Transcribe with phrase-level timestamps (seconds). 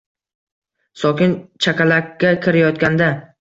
[1.01, 1.35] Sokin
[1.67, 3.13] chakalakka kirayotganda